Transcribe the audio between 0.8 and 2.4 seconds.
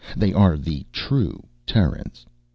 true Terrans.